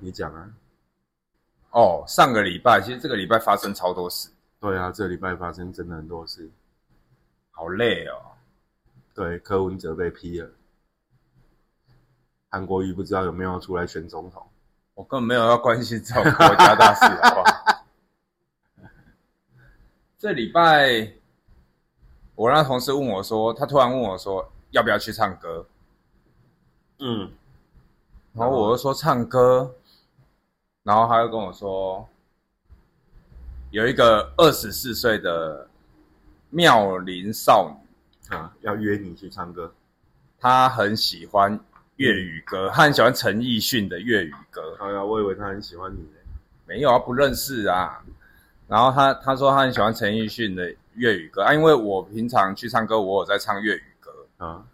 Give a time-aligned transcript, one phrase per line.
[0.00, 0.50] 你讲啊。
[1.70, 4.28] 哦，上个礼拜其实这个礼拜发生超多事。
[4.58, 6.50] 对啊，这礼拜发生真的很多事，
[7.50, 8.20] 好累哦。
[9.14, 10.50] 对，柯文哲被批了，
[12.48, 14.46] 韩国瑜不知道有没有出来选总统。
[14.94, 17.84] 我根本没有要关心这种国家大事，好不好？
[20.18, 21.12] 这礼拜，
[22.34, 25.66] 我那同事问我说，他突然问我说，要不要去唱歌？
[26.98, 27.32] 嗯，
[28.34, 29.74] 然后我就说唱歌，
[30.90, 32.04] 然后他又跟我说，
[33.70, 35.68] 有一个二十四岁的
[36.48, 37.70] 妙龄少
[38.28, 39.72] 女，啊，要约你去唱歌。
[40.40, 41.56] 她很喜欢
[41.94, 44.76] 粤语歌，她很喜欢陈奕迅的粤语歌。
[44.80, 46.18] 哎呀，我以为他很喜欢你呢。
[46.66, 48.02] 没有啊，不认识啊。
[48.66, 54.10] 然后他他说他很喜欢陈奕迅的粤语歌啊，因为我平常去唱歌，我有在唱粤语歌。
[54.38, 54.66] 啊，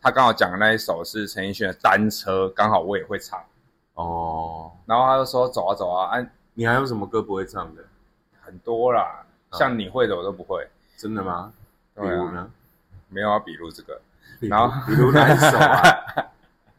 [0.00, 3.42] 他刚好讲的那一首是陈奕迅的《单车》，刚好我也会唱。
[3.94, 7.82] 哦，然后他就说走啊走啊，啊你还有什么歌不会唱的？
[8.40, 10.66] 很多啦，像你会的我都不会。
[10.96, 11.52] 真的吗？
[11.94, 12.50] 比对啊如呢？
[13.08, 14.00] 没有啊比如这个
[14.40, 15.82] 比如然后比如哪一首啊？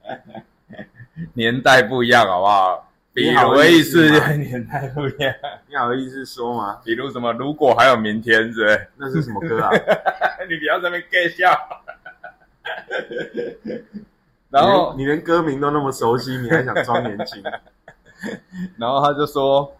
[1.34, 2.82] 年代不一样，好不好？
[3.14, 5.34] 比你好如意意思思吗 年代不一样，
[5.68, 6.82] 你好意思说吗？
[6.84, 7.32] 比如什么？
[7.34, 8.88] 如果还有明天，是不是？
[8.98, 9.70] 那是什么歌啊？
[10.50, 11.58] 你不要在那边 gay 笑。
[14.56, 17.44] 然后你连歌名都那么熟悉，你还想装年轻？
[18.80, 19.76] 然后他就说，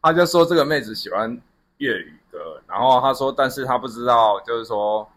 [0.00, 1.36] 他就说这个妹子喜欢
[1.78, 5.08] 粤语歌，然后他说，但是他不知道，就是说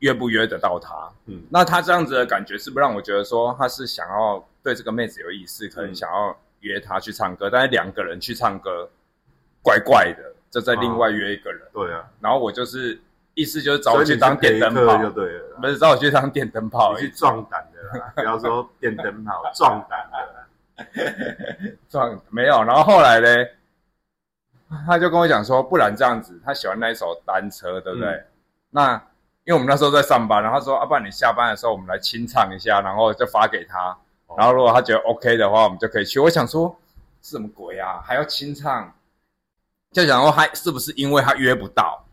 [0.00, 1.10] 约不约得到她。
[1.24, 8.88] 嗯，那他这样子的感觉是不是让我觉得说他是想要对这个妹子有意思，可能嗯想要约她去唱歌，但是两个人去唱歌
[9.62, 11.62] 怪怪的，就再另外约一个人。
[11.72, 13.00] 对啊，然后我就是
[13.36, 21.76] 意思就是找我去当电灯泡就，对了，不是找我去当电灯泡去壮胆的啦，不要说电灯泡， 壮胆的啦。
[21.88, 23.28] 撞没有，然后后来呢，
[24.86, 28.08] 他就跟我讲说，不然这样子，他喜欢那一首单车，对不对？
[28.08, 28.26] 嗯
[28.70, 28.94] 那
[29.44, 33.96] 因为我们那时候在上班，然后他说，啊，不然你下班的时候我们来清唱一下，然后就发给他，
[34.26, 36.18] 哦然后如果他觉得 OK 的话，我们就可以去。
[36.18, 36.74] 我想说，
[37.22, 38.02] 是什么鬼啊？
[38.04, 38.92] 还要清唱？
[39.92, 42.04] 就想说他是不是因为他约不到？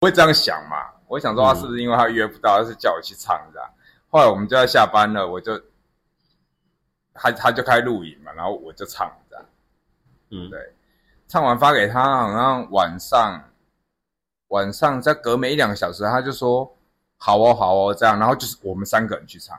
[0.00, 0.92] 我会这样想嘛？
[1.08, 3.70] 我想说他是不是因为他约不到，他是叫我去唱这样？
[4.08, 5.60] 后来我们就要下班了，我就
[7.12, 9.44] 他他就开录影嘛，然后我就唱这样。
[10.30, 10.72] 嗯，对
[11.28, 13.44] 唱完发给他，好像晚上
[14.48, 16.74] 晚上再隔没一两个小时，他就说
[17.18, 19.54] 好哦好哦这样，然后就是我们三个人去唱。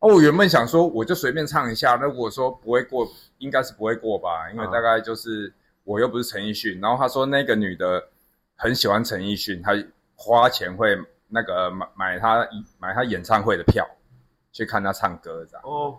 [0.00, 5.54] 哦，我原本想说我就随便唱一下，那如果说不会过，应该是不会过吧，因为啊大概就是
[5.84, 6.78] 我又不是陈奕迅。
[6.82, 8.08] 然后他说那个女的
[8.62, 9.72] 很喜欢陈奕迅，他
[10.14, 10.96] 花钱会
[11.26, 13.84] 那个买买他买他演唱会的票
[14.52, 15.98] 去看他唱歌这样，哦，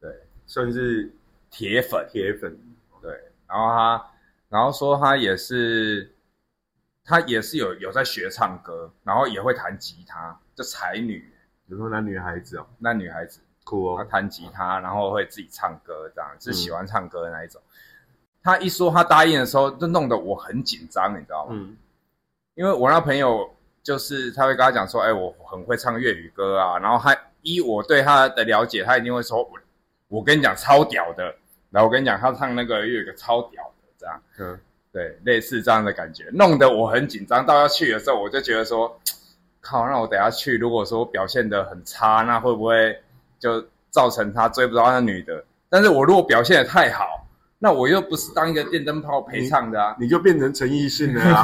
[0.00, 0.08] 对，
[0.46, 1.12] 算是
[1.50, 2.08] 铁粉。
[2.08, 2.56] 铁粉。
[3.00, 3.10] 对，
[3.48, 4.10] 然后他，
[4.48, 6.14] 然后说他也是，
[7.04, 11.34] 他也是有有在学唱歌，然后也会弹吉他，就才女，
[11.66, 13.40] 你说那女孩子哦，那女孩子。
[13.64, 17.62] 酷哦，她弹吉他，然后会自己唱歌，这样是喜欢唱歌的那一种。
[18.42, 21.52] 他一说他答应的时候，就弄得我很紧张，你知道吗？
[21.54, 21.76] 嗯，
[22.54, 23.48] 因为我那朋友
[23.82, 29.50] 就是他会跟他讲说，哎，我很会唱粤语歌啊，然后他依我对他的了解，他一定会说，我
[30.08, 31.34] 我跟你讲超屌的，
[31.70, 34.22] 然后我跟你讲他唱那个粤语歌超屌的，这样。
[34.38, 34.58] 嗯，
[34.92, 37.46] 对，类似这样的感觉，弄得我很紧张。
[37.46, 39.00] 到要去的时候，我就觉得说，
[39.60, 43.00] 靠，那我等下去，如果说我表现的很差，那会不会
[43.38, 45.44] 就造成他追不到那女的？
[45.68, 47.21] 但是我如果表现的太好，
[47.64, 51.40] 那我又不是当一个电灯泡陪唱的啊，你就变成陈奕迅了啊！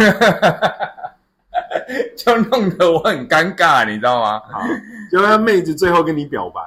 [2.18, 4.40] 就弄得我很尴尬，你知道吗？
[4.50, 4.60] 好，
[5.12, 6.60] 就他妹子最后跟你表白，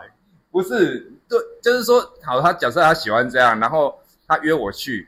[0.51, 3.93] 不是，对，就是说，好，他假设他喜欢这样，然后
[4.25, 5.05] 他约我去，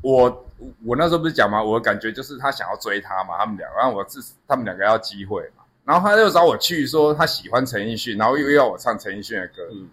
[0.00, 0.46] 我
[0.86, 1.62] 我那时候不是讲吗？
[1.62, 9.90] 我感觉就是他想要追她嘛，他们两个，然后我自他们两个要机会嘛，然后他又找我去说他喜欢陈奕迅，然后又要我唱陈奕迅的歌，嗯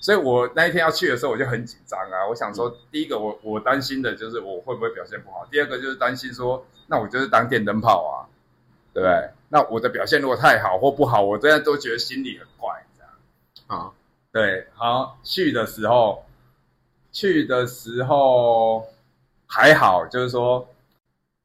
[0.00, 8.26] 所以我那一天要去的时候我就很紧张啊，我想说，第一个我我担心的就是我会不会表现不好，第二个就是担心说，那我就是当电灯泡啊，
[8.94, 9.30] 对不对？
[9.48, 13.10] 那我的表现如果太好或不好，我真的都觉得心里很怪，这样。
[13.66, 13.92] 啊，
[14.30, 16.24] 对，好，去的时候，
[17.10, 18.86] 去的时候
[19.46, 20.68] 还好，就是说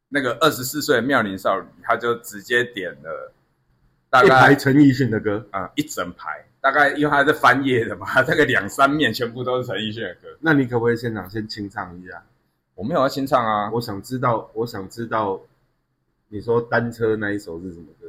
[0.09, 3.31] 那个二十四岁的妙龄少女，她就直接点了
[4.09, 10.29] 大一排概陈奕迅的歌，啊、一整排，大概因为他在翻页的嘛， 大概两三面全部都是陈奕迅的歌。
[10.39, 12.23] 那你可不可以现场先清唱一下？
[12.73, 15.41] 我没有要清唱啊，我想知道，我想知道，
[16.29, 18.07] 你说单车那一首是什么歌？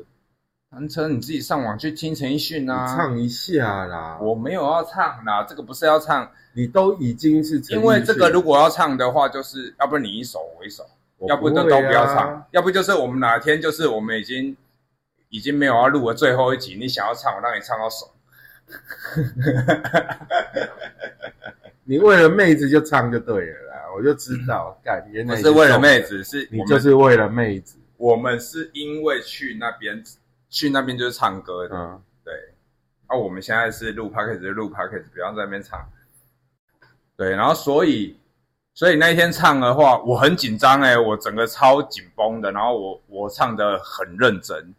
[0.70, 2.86] 单车你自己上网去听陈奕迅你啊。
[2.96, 4.20] 唱一下啦。
[4.22, 10.86] 我没有要唱啦，这个不是要唱，你都已经是因为这个如果要唱的话，就是要不你一首我一首，
[11.18, 14.56] 我要不都都不要啊唱，要不就是我们哪天就是我们已经
[15.28, 18.08] 已经没有要录了最后一集，你想要唱，我让你唱到爽。
[21.84, 30.02] 你为了妹子就唱就对了啦，我就知道，干原来不是为了妹，子，是你就是为了妹子，我们是因为去那边
[30.48, 32.32] 去那边就是唱歌的，嗯，对。
[33.06, 35.78] 啊，我们现在是录 p o c a s t 就录 p o c a s t 不要在那边唱。
[37.16, 38.18] 对，然后所以
[38.72, 44.74] 所以那一天唱的话，我很紧张哎，我整个超紧绷的，然后我我唱的很认真，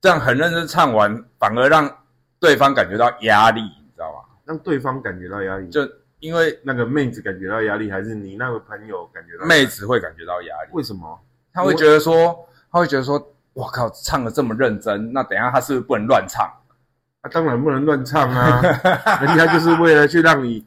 [0.00, 1.98] 这样很认真唱完，反而让
[2.40, 4.20] 对方感觉到压力，你知道吗？
[4.44, 5.80] 让对方感觉到压力，就
[6.20, 9.66] 因为那个妹子感觉到压力，还是你那个朋友感觉到力妹？
[9.66, 11.18] 子会感觉到压力，为什么？
[11.52, 16.46] 她会觉得说，她会觉得说，我靠，唱的这么认真，那等一下她是不是不能乱唱？
[17.20, 18.62] 啊，当然不能乱唱啊，
[19.20, 20.64] 人家就是为了去让你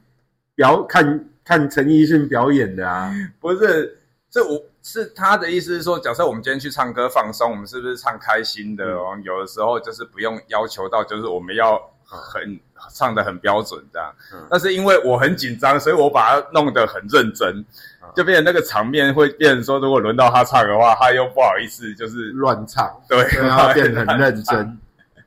[0.54, 3.12] 表看看陈奕迅表演的啊。
[3.40, 3.98] 不是，
[4.30, 9.18] 这我是他的意思是说，假设我们今天去唱歌放松，我们是不是唱开心的哦？
[9.24, 12.60] 有的时候就是不用要求到，就是我们要很
[12.92, 14.12] 唱的很标准这样。
[14.34, 17.64] 嗯但是因为我很紧张，所以我把它弄得很认真
[18.02, 24.80] 嗯，就变成那个场面会变成说，如果轮到他唱的话，他又不好意思，就是乱唱，对，对啊，变得很认真。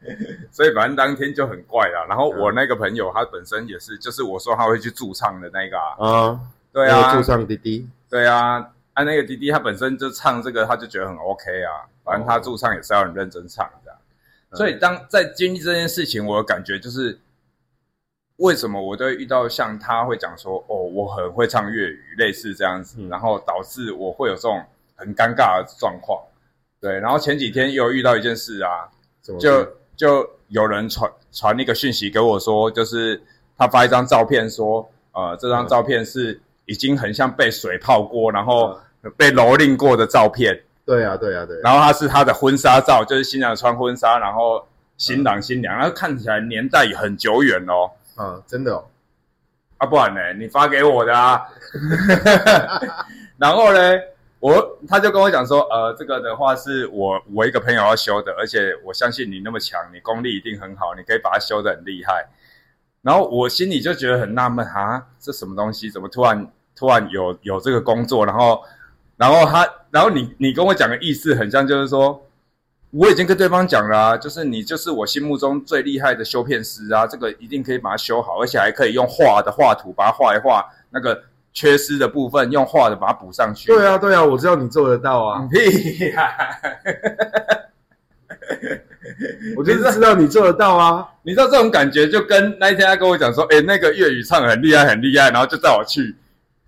[0.53, 2.05] 所以反正当天就很怪啦。
[2.07, 6.41] 然后嗯我那个朋友他本身也是，就是我说他会去驻唱的那个啊，啊，
[6.73, 13.93] 对啊驻唱滴滴，对啊，啊那个弟弟他本身就唱这个，他就觉得很 OK 啊，反正他驻唱也是要很认真唱的。
[14.51, 14.57] 嗯。
[14.57, 17.19] 所以当在经历这件事情，我的感觉就是，
[18.37, 23.09] 为什么我都会遇到像他会讲说，哦，我很会唱粤语，类似这样子，嗯。
[23.09, 24.65] 然后导致我会有这种
[24.97, 26.23] 很尴尬的状况。
[26.81, 28.89] 对，然后前几天又遇到一件事啊，
[29.41, 29.67] 就
[29.97, 33.21] 就有人传传一个讯息给我说，就是
[33.57, 38.79] 他发一张照片说，呃，这张照片是已经很像被水泡过，然后
[39.17, 44.67] 被蹂躏过的照片，对啊，对啊，对啊，然后他是他的婚纱照，就是新娘穿婚纱，然后
[44.97, 47.91] 新郎新娘，然后看起来年代也很久远哦。
[48.17, 48.85] 啊，真的哦，
[49.79, 50.21] 啊，不然呢？
[50.39, 51.43] 你发给我的啊。
[53.37, 53.81] 然后呢，
[54.39, 62.25] 我他就跟我讲说，呃，这个的话是我我一个朋友要修的，而且我相信你那么强，你功力一定很好，你可以把它修得很厉害。
[63.03, 65.91] 然后我心里就觉得很纳闷啊，这什么东西？
[65.91, 68.25] 怎么突然突然有有这个工作？
[68.25, 68.63] 然后
[69.17, 72.21] 然后他，然后你你跟我讲的意思很像，就是说。
[72.97, 81.21] 我已经跟对方讲了、啊，就是你就是我心目中最厉害的修片师啊，这个一定可以把它修好，而且还可以用画的画图把它画一画，那个
[81.53, 83.67] 缺失的部分用画的把它补上去。
[83.67, 86.37] 对啊，对啊，我知道你做得到啊， 屁呀、
[89.59, 91.05] 我就是知道你做得到啊。
[91.25, 96.15] 你知道这种感觉，就跟那一天他跟我讲说，哎、那个粤语唱很厉害，很厉害，然后就带我去，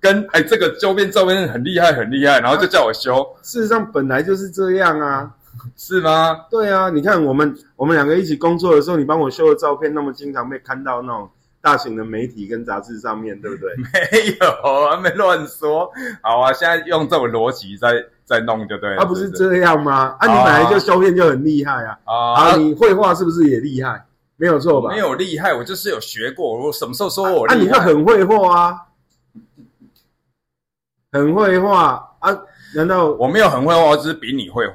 [0.00, 5.30] 跟哎、这个周边照片很厉害，很厉害，然后就叫我修，事实上本来就是这样啊。
[5.74, 6.36] 是吗？
[6.50, 11.28] 对啊，你看我们我们两个一起工作的时候，你帮我修的照片，那么经常被看到那种
[11.62, 13.70] 大型的媒体跟杂志上面，对不对？
[13.80, 15.90] 没有，还没乱说。
[16.20, 18.98] 好啊，现在用这种逻辑在在弄就对了。
[18.98, 20.14] 他、不是这样吗？
[20.20, 21.98] 啊，你本来就修片就很厉害啊。
[22.04, 24.04] 啊啊，你绘画是不是也厉害？
[24.36, 24.90] 没有错吧？
[24.90, 26.66] 没有厉害，我就是有学过。
[26.66, 27.78] 我什么时候说我啊，你厉害？
[27.78, 28.78] 就很会画啊，
[31.12, 32.36] 很会画啊？
[32.74, 34.74] 难道我没有很会画，我只是比你会画。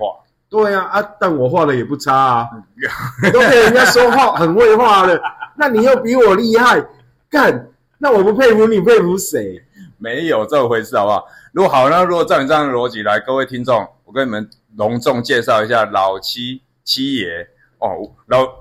[0.49, 1.01] 对啊啊？
[1.19, 2.49] 但我画的也不差啊，
[3.31, 5.19] 都被人家说画很会画了，
[5.55, 6.83] 那你又比我厉害，
[7.29, 7.67] 干？
[7.97, 9.61] 那我不佩服你，佩服谁？
[9.97, 11.25] 没有这回事，好不好？
[11.53, 17.47] 如果好，那如果照你这样的逻辑来，各位听众，我跟你们隆重介绍一下老七七爷
[17.77, 18.09] 哦。
[18.25, 18.51] 然后，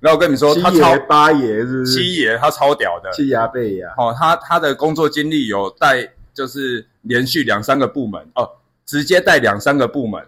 [0.00, 1.94] 然后我跟你说，七他超爷八爷是不是？
[1.94, 3.10] 七爷，他超屌的。
[3.12, 6.02] 七牙贝牙，哦，他他的工作经历有带，
[6.38, 8.48] 就是连续两三个部门哦，
[8.86, 10.24] 直接带两三个部门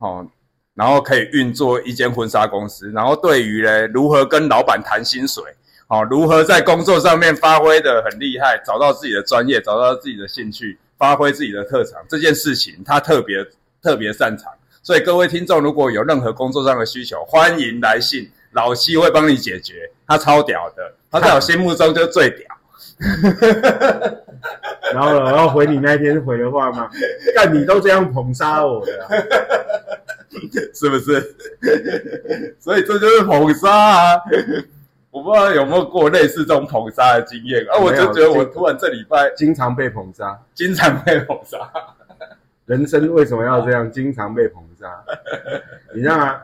[0.00, 0.26] 哦，
[0.74, 5.42] 然后可以运作一间婚纱公司，然后对于呢如何跟老板谈薪水，
[5.88, 13.42] 哦，如何在工作上面发挥的很厉害，找到自己的专业，找到自己的兴趣，发挥自己的特长，这件事情他特别
[13.80, 14.52] 特别擅长。
[14.82, 19.90] 所以各位听众，如果有任何工作上的需求，欢迎来信，老七会帮你解决。
[20.06, 22.46] 他超屌的，他在我心目中就是最屌。
[24.92, 26.88] 然后然后回你那天回的话吗？
[27.34, 29.08] 干你都这样捧杀我的啊、
[30.74, 31.36] 是不是？
[32.60, 34.20] 所以这就是捧杀啊！
[35.10, 37.78] 我不知道有没有过类似这种捧杀的经验啊？
[37.80, 41.58] 我就觉得我突然这礼拜经常被捧杀，经常被捧杀，
[42.66, 43.90] 人生为什么要这样？
[43.90, 45.02] 经常被捧杀，
[45.94, 46.40] 你知道吗？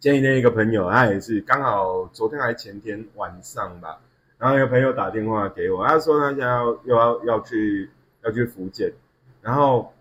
[0.00, 3.96] 前几天一个朋友，他也是刚好昨天还前天晚上吧，
[4.38, 7.90] 然后一个朋友打电话给我，他说他想要又要要去
[8.24, 8.92] 要去福建，
[9.40, 9.92] 然后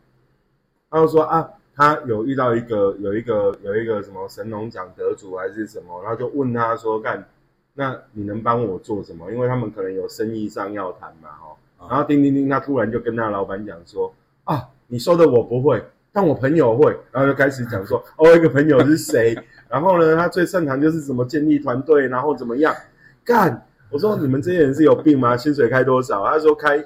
[0.89, 7.25] 他就说啊，他有遇到一个有一个有一个什么神农奖得主还是什么，然后就问他说干，
[7.73, 9.31] 那你能帮我做什么？
[9.31, 14.13] 因为他们可能有生意上要谈嘛，哦，然后叮叮叮，他突然就跟他老板讲说
[14.43, 15.83] 啊，你说的我不会。
[16.15, 19.35] 但我朋友会，然后就开始讲说， 哦，一个朋友是谁？
[19.67, 22.71] 然后呢，他最擅长就是怎么建立团队，然后怎么样
[23.23, 23.65] 干。
[23.93, 25.37] 我说你们这些人是有病吗？
[25.37, 26.25] 薪水开多少？
[26.25, 26.83] 他说开，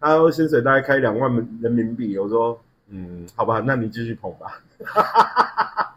[0.00, 2.18] 他说薪水大概开两万人民币。
[2.18, 2.58] 我说，
[2.88, 4.58] 嗯，好吧，那你继续捧吧。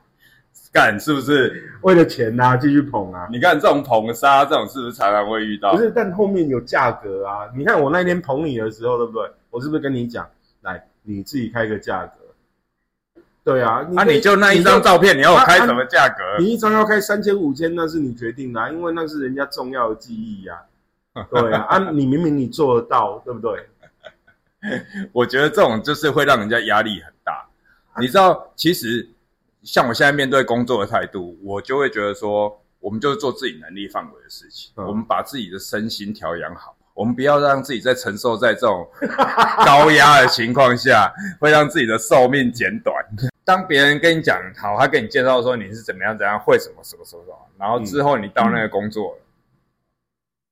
[0.72, 2.58] 干是不是为了钱呐？
[2.58, 3.28] 继续捧啊！
[3.32, 5.72] 你看这种捧杀，这种是不是常常会遇到？
[5.72, 7.50] 不是，但后面有价格啊。
[7.58, 9.32] 你看我那天捧你的时候，对不对？
[9.50, 10.30] 我是不是跟你讲，
[10.62, 12.19] 来你自己开个价格？
[13.50, 16.24] 对啊，那你就那一张照片，你要我开什么价格？
[16.40, 20.62] 你一张要开三千五千，那是你决定的，因为那是人家重要的记忆呀。
[21.32, 23.68] 对啊，啊，你明明你做得到，对不对？
[25.12, 27.48] 我觉得这种就是会让人家压力很大。
[28.00, 29.08] 你知道，其实
[29.64, 36.76] 像我现在面对工作的态度，我就会觉得说，我们就是做自己能力范围的事情，我们把自己的身心调养好。
[37.00, 38.86] 我们不要让自己在承受在这种
[39.66, 42.94] 高压的情况下，会让自己的寿命减短。
[43.46, 47.24] 当别人跟你讲好，他跟你介绍说你是怎么样怎样会什么什么什么，
[47.58, 49.18] 然后之后你到那个工作，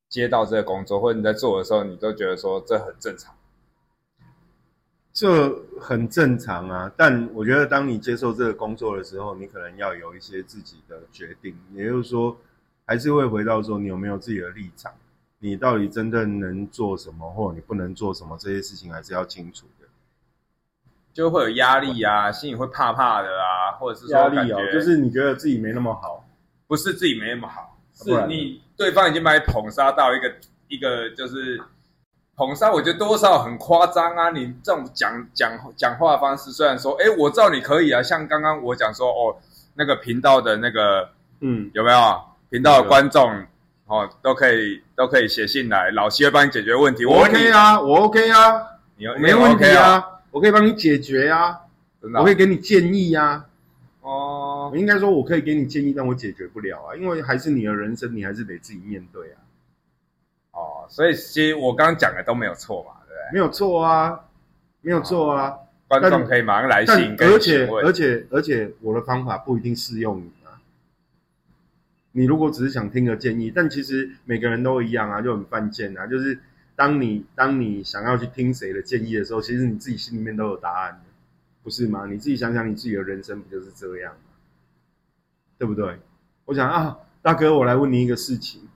[0.07, 3.35] 接到这个工作或者你在做的时候，你都觉得说这很正常，
[5.11, 6.89] 这很正常啊。
[6.95, 12.37] 但我觉得当你接受这个工作的时候，你可能要有一些自己的决定，也就是说，
[12.85, 14.93] 还是会回到说你有没有自己的立场。
[15.39, 19.85] 你到底真正能做什么，或者你不能做什么，这些事情还是要清楚的。
[21.13, 26.23] 就会有压力啊，心里会怕怕的啊，或者是压力哦，就是你觉得自己没那么好，
[26.67, 30.31] 不是自己没那么好，是你对方已经把你捧杀到一个
[30.67, 31.59] 一个就是
[32.35, 34.29] 捧杀，我觉得多少很夸张啊。
[34.29, 39.35] 你这种讲讲讲话方式，虽然说，哎，我知道你可以啊，像刚刚我讲说，哦，
[39.73, 41.09] 那个频道的那个，
[41.41, 43.45] 嗯，有没有频道的观众？
[43.87, 47.05] 哦，都可以，都可以写信来，老七会帮你解决问题。
[47.05, 48.61] 我 OK 啊，我 OK 啊，
[48.97, 51.57] 你没问题啊，我可以帮你解决啊，
[52.01, 53.45] 我可以给你建议啊。
[54.01, 59.39] 哦，我应该说我可以给你建议，但我解决不了啊，因为还是你的人生，你还是得自己面对啊。
[60.51, 63.33] 哦，所以其实我刚刚讲的都没有错嘛，对不对？
[63.33, 64.19] 没有错啊，
[64.81, 65.55] 没有错啊。
[65.87, 70.29] 观众可以马上来信，而且而且而且我的方法不一定适用你。
[72.17, 76.07] 你如果只是想听个建议，但其实每个人都一样啊，就很犯贱啊。
[76.07, 76.39] 就是
[76.75, 81.11] 当你当你想要去听谁的建议的时候，其实你自己心里面都有答案的，
[81.61, 82.07] 不是吗？
[82.09, 84.31] 你自己想想，你自己的人生不就是这样吗？
[85.59, 85.95] 对不对？
[86.45, 88.67] 我想啊，大哥，我来问你一个事情，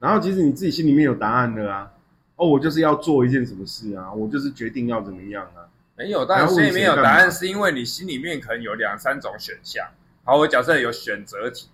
[0.00, 1.92] 然后其实你自己心里面有答案的啊。
[2.34, 5.70] 哦，我就是要做一件什么事啊，我就是决定要怎么样啊。
[5.96, 9.86] 没有，当然心里面有答案，是因为你心里面可能有两三种选项。
[10.24, 11.68] 好，我假设有选择题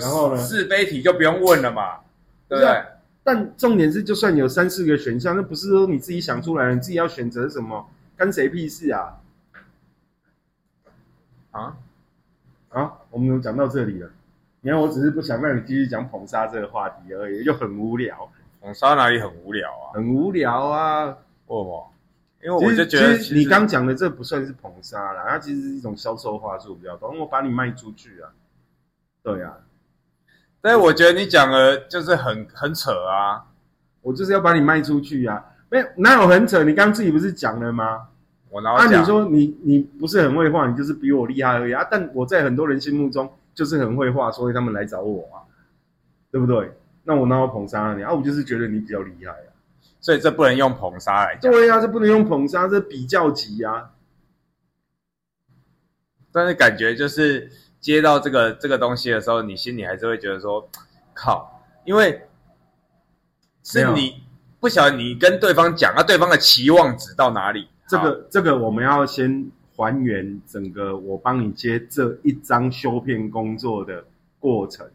[0.00, 2.00] 嘛，有是非题就不用问了嘛，
[2.48, 2.84] 对不对？
[3.24, 9.20] 但重点是，就算有三四个选项，那不是说你自己想出来，你自己要选择什么，干谁屁事啊？
[11.52, 11.76] 啊
[12.70, 12.92] 啊！
[13.10, 14.10] 我们讲到这里了，
[14.60, 18.28] 你看，我只是不想让你继续讲捧杀这个话题而已，就很无聊。
[18.60, 19.94] 捧杀哪里很无聊啊？
[19.94, 21.16] 很无聊啊！
[21.46, 21.86] 哦。
[22.42, 27.08] 因为我就觉得，你刚讲的这不算是捧杀啦，它其实是一种销售话术比较多。
[27.12, 28.32] 我把你卖出去啊，
[29.22, 29.56] 对啊。
[30.62, 33.44] 但是我觉得你讲的就是很很扯啊，
[34.00, 36.62] 我就是要把你卖出去啊，没哪有很扯？
[36.62, 38.08] 你刚自己不是讲了吗？
[38.48, 39.02] 我哪有讲？
[39.02, 41.84] 你说你你不是很会画，你就是比我厉害而已啊。
[41.90, 45.42] 但我在很多人心目中就是很会画，所以他们来找我啊，
[46.30, 46.70] 对不对？
[47.02, 48.12] 那我哪有捧杀你啊？
[48.12, 49.50] 我就是觉得你比较厉害啊。
[50.00, 51.50] 所以这不能用捧杀来讲。
[51.50, 53.90] 对呀，这不能用捧杀，这比较级啊。
[56.30, 57.50] 但是感觉就是
[57.82, 60.66] 接到这个这个东西的时候，你心里还是会觉得说，
[61.12, 62.22] 靠，因为
[63.62, 64.22] 是你
[64.60, 67.68] 不晓得你跟对方讲，那对方的期望值到哪里？
[67.88, 74.04] 这个这个我们要先还原整个我帮你接这一张修片工作的
[74.38, 74.88] 过程。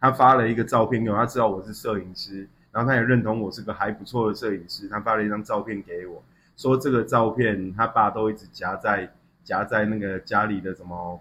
[0.00, 2.48] 他发了一个照片给我，他知道我是摄影师。
[2.72, 6.24] 然后他也认同我是个还不错的摄影师，他发了一张照片给我，
[6.56, 9.12] 说这个照片他爸都一直夹在
[9.44, 11.20] 夹在那个家里的什么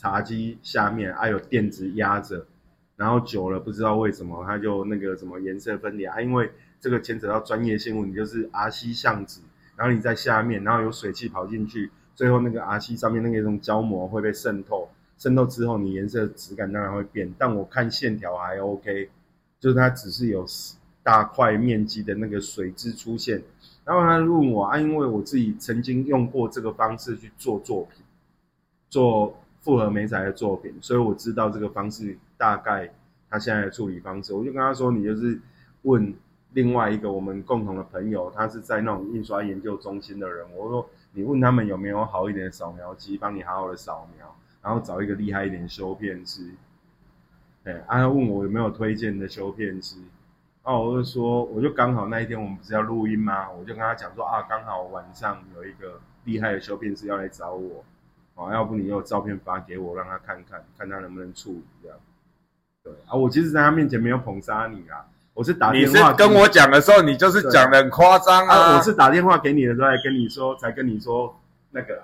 [0.00, 2.46] 茶几下面，还有垫子压着，
[2.96, 9.42] 然后久了不知道为什么它就那个什么颜色分离啊，因为这个牵扯到专业性问题，就是 RC 相纸，
[9.76, 14.88] 然后你在下面，然后有水汽跑进去，最后那个阿西上面那个种胶膜会被渗透，
[15.18, 19.10] 渗透之后你颜色质感当然会变，但我看线条还 OK，
[19.58, 20.46] 就是它只是有
[21.02, 23.42] 大块面积的那个水渍出现。
[23.84, 28.04] 然后他问我啊，因为我自己曾经用过这个方式去做作品，
[28.88, 32.90] 做复合媒材的作品，所以我知道这个方式大概
[33.28, 34.34] 他现在的处理方式。
[34.34, 35.38] 我就跟他说，你就是
[35.82, 36.14] 问
[36.52, 40.46] 另外一个我们共同的朋友，他是在那种印刷研究中心的人。
[40.56, 46.50] 我说你问他们有没有好一点的扫描机，帮你好好的扫描，然后找一个厉害一点的修片师。
[47.62, 49.96] 对，他问我有没有推荐的修片师。
[50.62, 53.50] 哦，我就说，我就刚好那一天我们不是要录音吗？
[53.50, 57.84] 我就跟他讲说啊，刚好晚上有一个厉害的修片师要来找我，
[58.34, 61.98] 哦，要不你有照片发给我，让他看看，看他能不能处理这样。
[62.82, 65.88] 对啊，我其实在他面前没有捧杀你啊，我是打电话。
[65.88, 68.76] 你是跟我讲的时候，你就是讲的很夸张啊。
[68.76, 71.38] 我是打电话给你的时候，才跟你说，才跟你说
[71.70, 72.02] 那个。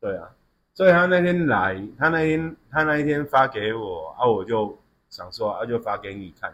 [0.00, 0.30] 对啊，
[0.74, 4.78] 所以他那天来，他那天他那一天发给我啊，我就。
[5.12, 6.50] 想说啊，就发给你看，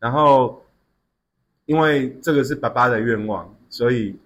[0.00, 0.60] 然后
[1.66, 4.18] 因为这个是爸爸的愿望，所以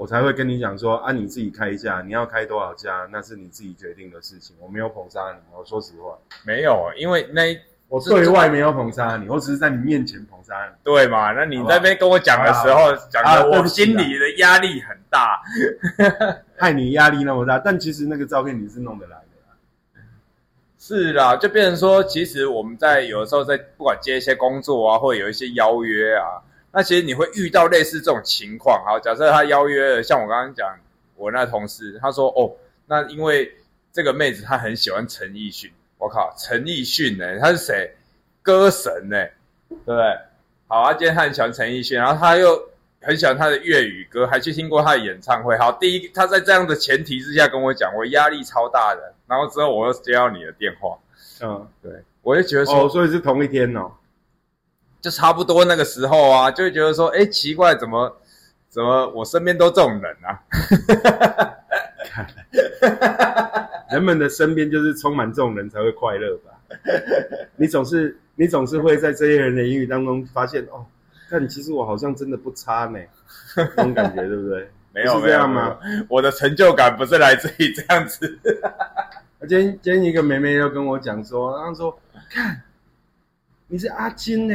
[0.00, 4.56] 我才会跟你讲说啊，你自己开价，你要开多少价，那是你自己决定的事情。
[4.58, 7.42] 我没有捧杀你，我说实话，没有，因为那
[7.86, 11.32] 我对外没有捧杀你，我只是在你面前捧杀你，对嘛？
[11.32, 15.42] 那你那边跟我讲的时候，讲的我心里的压力很大，
[16.56, 20.00] 害你压力那么大，但其实那个照片你是弄得来的。
[20.78, 26.40] 是啦，就变成说，其实我们在有的时候在不管接一些工作啊，或者有一些邀约啊，
[26.72, 28.84] 那其实你会遇到类似这种情况。
[28.84, 30.68] 好，假设他邀约了，像我刚刚讲，
[31.16, 32.52] 我那同事他说，哦，
[32.86, 33.52] 那因为
[33.92, 37.90] 这个妹子她很喜欢陈奕迅，我靠，陈奕迅呢，他是谁？
[38.42, 39.16] 歌神呢，
[39.68, 40.02] 对不对？
[40.66, 42.58] 好啊，今天他很喜欢陈奕迅，然后他又
[43.02, 45.58] 很喜欢他的粤语歌，还去听过他的演唱会。
[45.58, 49.12] 好，第一，他在这样的前提之下跟我讲，我压力超大的。
[49.26, 50.98] 然后之后我又接到你的电话，
[51.42, 51.92] 嗯，对，
[52.22, 53.92] 我就觉得说，所以是同一天哦，
[55.00, 58.20] 就差不多那个时候啊，就会觉得说，哎，奇怪，怎么
[58.68, 60.40] 怎么我身边都这种人啊？
[63.90, 66.50] 人们的身边就是充满这种人才会快乐吧？
[67.56, 70.84] 你总是你总是会在这些人的言语当中发现，哦，
[71.30, 72.98] 但其实我好像真的不差呢，
[73.54, 74.70] 这种感觉对不对？
[74.92, 75.78] 没有这样吗？
[76.08, 78.38] 我的成就感不是来自于这样子。
[79.48, 81.96] 今天今天一个妹妹又跟我讲说，她说
[82.28, 82.62] ：“看，
[83.68, 84.54] 你是阿金呢，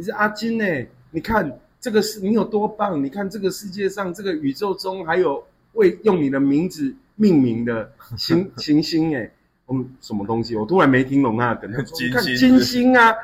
[0.00, 0.64] 你是阿金呢，
[1.10, 3.04] 你看这个是你有多棒？
[3.04, 9.30] 你看这个世界上这个宇宙中还有为用你的名字命名的行 行星哎，
[9.66, 10.56] 我们什么东西？
[10.56, 13.14] 我突然没听懂那个， 金星金星啊！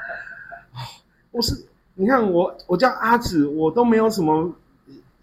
[1.30, 4.54] 我是你看我我叫阿紫，我都没有什么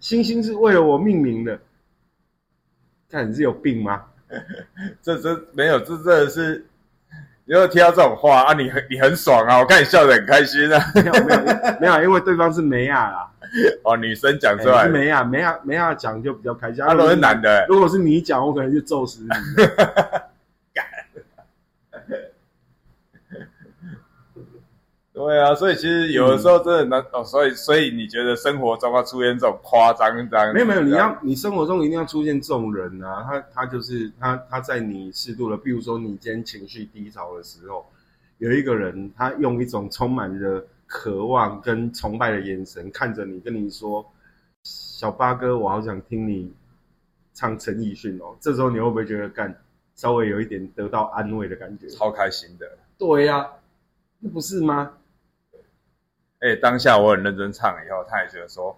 [0.00, 1.60] 星星是为了我命名的，
[3.08, 4.06] 看你是有病吗？”
[5.02, 6.66] 这这没有，这真的是，
[7.46, 8.54] 你有听到这种话啊？
[8.54, 9.58] 你很你很爽啊！
[9.60, 10.82] 我看你笑得很开心啊！
[10.94, 11.40] 没有没有
[11.80, 13.28] 没有，因为对方是梅亚啦。
[13.84, 16.82] 哦，女生讲出来，梅亚梅亚梅亚讲就比较开心。
[16.84, 19.28] 他都是男的，如果是你讲，我可能就揍死你。
[25.14, 30.52] 对啊，所以其实有的时候真的难哦，所以所以你觉得生活中要出现这种夸张张？
[30.52, 37.86] 没有没有，你要你生活中一定要出现这种人啊，他他就是他他在你适度的，比如说你今天情绪低潮的时候，
[38.38, 44.04] 有一个人他用一种充满着渴望跟崇拜的眼神看着你，跟你说
[44.66, 46.52] ：“小八哥，我好想听你
[47.34, 49.56] 唱陈奕迅哦。”这时候你会不会觉得干
[49.94, 51.86] 稍微有一点得到安慰的感觉？
[51.90, 52.66] 超开心的。
[52.98, 53.48] 对呀，
[54.18, 54.90] 那不是吗？
[56.44, 58.76] 哎，当下我很认真唱，以后他也觉得说，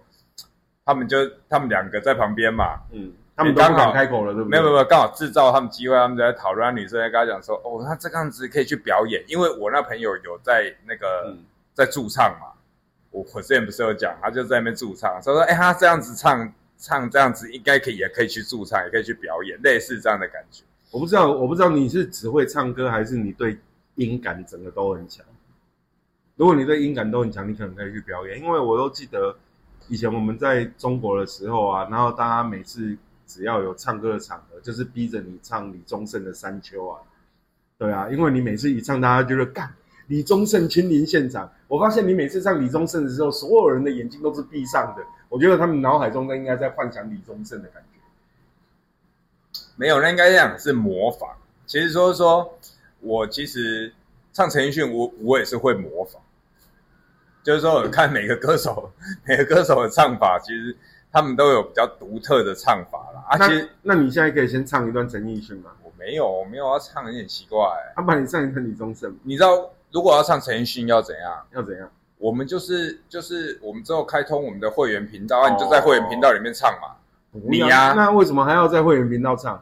[0.85, 1.17] 他们就
[1.49, 4.51] 他们两个在旁边嘛，嗯，他们刚好开口了，对不对？
[4.51, 6.73] 没有没有，刚好制造他们机会，他们在讨论。
[6.73, 11.35] 女生在跟他讲说，哦，他这个样子可以去表演，因为我那朋友有在那个
[11.73, 12.53] 在驻唱嘛，
[13.11, 20.63] 我我之前不是有讲，他就在那边驻唱，所以说，哎，他这样子唱唱这样子应该可以，也可以去驻唱，也可以去表演，类似这样的感觉。
[20.89, 23.57] 我不知道，我不知道你是只会唱歌，还是你对
[23.95, 25.25] 音感整个都很强。
[26.37, 28.39] 如果你对音感都很强，你可能可以去表演。
[28.39, 29.35] 因为我都记得
[29.89, 32.95] 以前我们在中国的时候啊，然后大家每次
[33.25, 37.01] 只要有唱歌的场合，就是逼着你唱李宗盛的《山丘》啊。
[37.77, 39.73] 对啊，因为你每次一唱，大家就是干
[40.07, 41.51] 李宗盛亲临现场。
[41.67, 45.03] 我发现你每次唱李宗盛的时候，所有人的眼睛都是闭上的。
[45.29, 47.99] 我觉得他们脑海中都应该在幻想李宗盛的感觉。
[49.75, 51.29] 没有，那应该这样是模仿。
[51.65, 52.57] 其实说说，
[52.99, 53.91] 我其实
[54.33, 56.21] 唱陈奕迅，我我也是会模仿。
[57.47, 58.91] 就是说，看每个歌手，
[59.23, 60.75] 每个歌手的唱法，其实
[61.13, 63.23] 他他们都有比较独特的唱法啦。
[63.27, 65.71] 啊，那其实那你现在可以先唱一段陈奕迅吗？
[65.81, 67.59] 我没有，我没有要唱，有点奇怪、
[67.95, 71.43] 他把你唱一段李宗盛，你知道，如果要唱陈奕迅要怎样？
[71.55, 71.89] 要怎样？
[72.19, 76.89] 我们就是就是我们之后开通我们的会员频道，啊，哦你就在会员频道里面唱嘛。
[77.31, 79.55] 你呀那为什么还要在会员频道唱？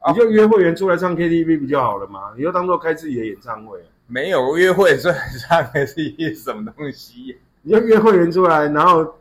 [0.00, 2.34] 啊你就约会员出来唱 KTV 不就好了吗？
[2.36, 7.38] 你就当做开自己的演唱会，没有约会，所以唱的是一什么东西？
[7.62, 9.16] 你就约会员出来，然后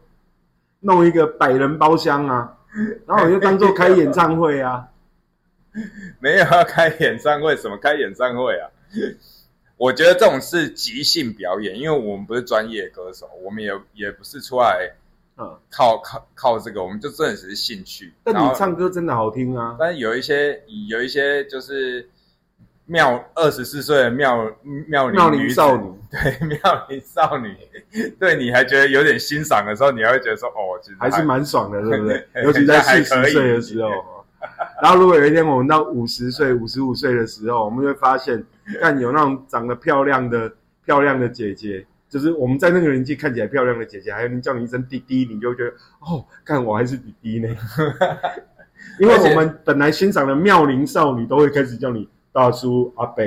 [0.80, 2.58] 弄一个百人包厢啊，
[3.06, 4.88] 然后我就当做开演唱会啊。
[6.20, 8.70] 没有要开演唱会，什么开演唱会啊？
[9.76, 14.90] 我觉得这种是即兴表演，因为我们不是专业歌手，我们也也不是出来
[15.38, 18.12] 嗯，靠靠靠这个，我们就真的只是兴趣。
[18.24, 19.76] 但你唱歌真的好听啊。
[19.78, 22.10] 但是有一些有一些就是
[22.88, 24.50] 妙二十四岁的妙
[24.88, 27.56] 妙妙龄少女，对妙龄少女，
[28.20, 32.26] 对你还觉得有点欣赏的时候，你还会觉得说哦，其实还是蛮爽的，对不对？
[32.44, 33.90] 尤其在四十岁的时候。
[34.82, 38.42] 然后，如果有一天我们到五十岁、五十五岁的时候，我们会发现，
[38.80, 40.50] 看有那种长得漂亮的、
[40.86, 47.50] 漂亮的姐姐，就是我们在那个年纪看起来漂亮的姐姐，还有人叫你一声弟弟，你就会觉得哦，看我还是弟弟呢。
[49.00, 53.24] 因为我们本来欣赏的妙龄少女都会开始叫你大叔、阿伯。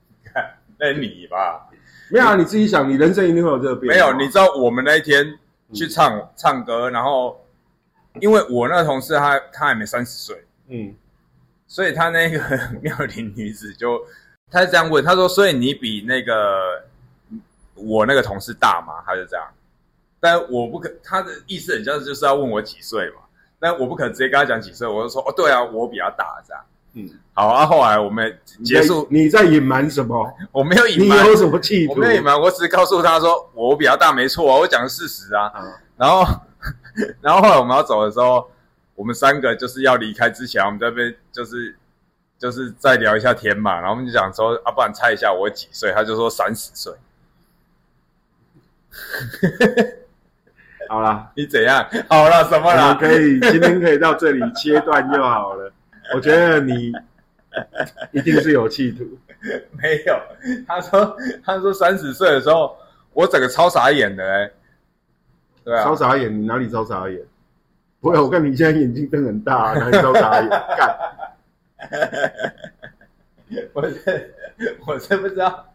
[0.80, 1.68] 那你吧，
[2.10, 3.94] 没有啊，你自己想，你人生一定会有这个变。
[3.94, 5.38] 没有，你知道我们那一天
[5.74, 7.38] 去唱、唱歌，然后
[8.20, 10.94] 因为我那个同事他他还没三十岁，嗯，
[11.66, 12.40] 所以他那个
[12.80, 14.02] 妙龄女子就
[14.50, 16.82] 他是这样问，他说：“所以你比那个
[17.74, 19.46] 我那个同事大吗？”他就这样，
[20.20, 23.16] 但我不可，他的意思很像就是要问我几岁嘛，
[23.60, 30.34] 但我不可能直接跟他讲几岁，我就说：“哦，对啊，我比较大这样。”嗯，好啊，后来我们结束，你在隐瞒什么？
[30.52, 31.92] 我没有隐瞒，你有什么企图？
[31.92, 35.46] 我没有隐瞒，我只是告诉他说我比较大，没错啊，我讲的事实啊。
[35.46, 36.24] 啊，然后，
[37.22, 38.50] 然后后来我们要走的时候，
[38.94, 41.74] 我们三个就是要离开之前，我们这边就是
[42.38, 45.92] 就是再聊一下天嘛，然后我们就讲说，啊，不然猜一下我几岁？
[45.92, 46.92] 他就说三十岁。
[50.90, 51.88] 好啦， 你怎样？
[52.10, 52.94] 好了，什么我们啦？
[53.00, 55.72] 可以今天可以到这里切断就好了。
[56.14, 56.92] 我觉得你
[58.12, 59.04] 一定是有企图。
[59.80, 60.14] 没有。
[60.66, 62.76] 他说，他说三十岁的时候，
[63.12, 64.50] 我整个超傻眼的哎、
[65.64, 67.20] 对啊超，傻眼，你哪里超傻眼？
[68.00, 70.48] 不会，我看你现在眼睛瞪很大、啊，哪里超傻眼？
[70.76, 70.96] 干，
[73.72, 74.34] 我是
[74.86, 75.72] 我真不知道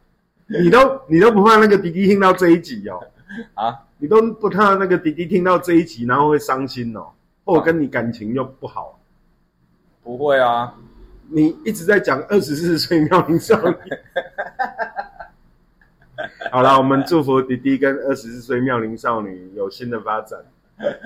[0.47, 2.99] 你都你都不怕那个滴滴听到这一集哦？
[3.55, 3.83] 啊。
[3.99, 7.07] 你都不怕那个滴滴听到这一集，然后会伤心哦？
[7.43, 8.99] 或者跟你感情又不好？
[10.07, 10.73] 不会啊，
[11.29, 13.75] 你一直在讲二十四岁妙龄少女。
[16.49, 20.39] 好了，我们祝福迪迪跟二十四岁妙龄少女有新的发展。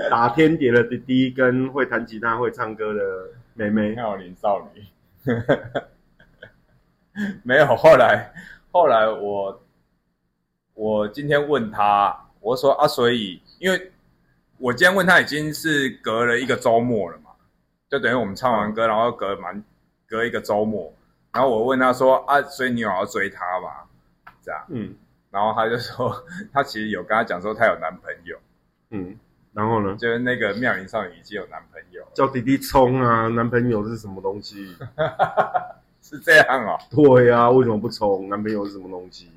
[0.07, 3.01] 打天碟的弟弟跟会弹吉他、会唱歌的
[3.55, 4.85] 妹妹，妙龄少女，
[7.41, 7.65] 没有。
[7.75, 8.31] 后来，
[8.71, 9.63] 后来我
[10.75, 13.91] 我今天问他，我说啊，所以因为
[14.59, 17.30] 我今天问他已经是隔了一个周末了嘛，
[17.91, 19.61] 就等于我们唱完歌，然后隔蛮
[20.07, 20.91] 隔一个周末，
[21.33, 23.69] 然后我问他说啊，所以你有要追他吗？
[24.41, 24.95] 这样，嗯
[25.29, 26.13] 然后他就说
[26.51, 28.37] 他其实有跟他讲说他有男朋友，
[28.89, 29.17] 嗯，
[29.53, 34.75] 然后呢，就是那个妙龄少女已经有男朋友，叫弟弟冲啊，男朋友是什么东西？
[36.01, 36.77] 是这样哦。
[36.89, 38.27] 对啊，为什么不冲？
[38.27, 39.29] 男朋友是什么东西？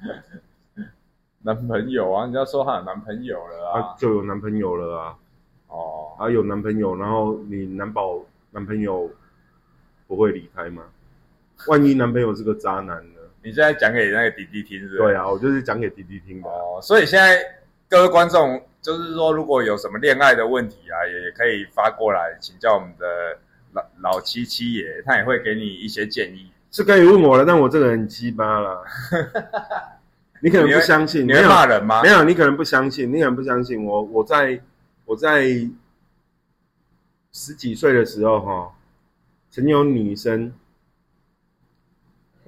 [1.42, 5.16] 男朋友啊，人家说她有男朋友了啊啊，，就有男朋友了啊，
[5.70, 9.10] 哦，啊有男朋友，然后你难保男朋友
[10.06, 10.82] 不会离开吗？
[11.68, 13.20] 万一男朋友是个渣男呢？
[13.42, 14.98] 你现在讲给那个弟弟听是不是？
[14.98, 16.54] 对啊，我就是讲给弟弟听的啊。
[16.54, 17.42] 哦，所以现在
[17.88, 23.38] 各位观众，就是说如果有什么恋爱的问题啊，也也可以发过来请教我们的
[23.72, 26.50] 老老七七爷，他也会给你一些建议。
[26.72, 28.82] 是可以问我了，但我这个人很鸡巴啦。
[30.42, 32.08] 你可能不相信，你会骂人吗没？
[32.10, 34.02] 有，你可能不相信，你可能不相信我。
[34.02, 34.60] 我在
[35.10, 35.68] 我在
[37.32, 38.72] 十几岁的时候，哈，
[39.50, 40.52] 曾经有女生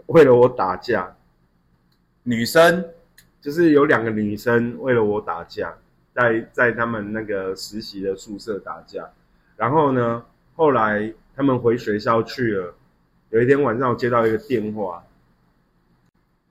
[0.07, 1.16] 为了我打架，
[2.22, 2.88] 女生
[3.40, 5.77] 就是有两个女生为了我打架，
[6.14, 9.11] 在在他们那个实习的宿舍打架。
[9.57, 12.77] 然后呢，后来他们回学校去了。
[13.31, 15.03] 有一天晚上，我接到一个电话，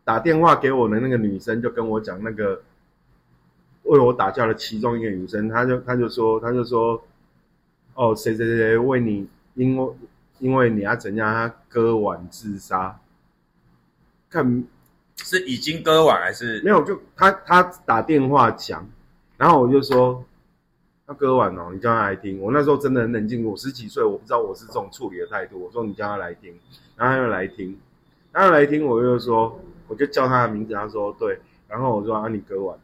[0.03, 2.61] 打电话给我的那个女生就跟我讲，那个
[3.97, 7.03] 为我打架的其中一个女生，她就她就说，她就说，
[7.93, 9.93] 哦，谁谁谁为你，因为
[10.39, 12.97] 因为你要怎样，他割腕自杀。
[14.29, 14.63] 看
[15.17, 18.87] 是已经割完还是没有，就他他打电话讲，
[19.37, 20.23] 然后我就说，
[21.05, 22.39] 他割完哦，你叫他来听。
[22.39, 25.59] 我那时候真的很冷静，我十几岁，我不知道我是这种处理的态度。
[25.59, 26.57] 我说你叫他来听，
[26.95, 27.77] 然后他就来听，
[28.31, 32.79] 他来听，我就说，我就叫他的名字，他说对，然后我说啊你割完，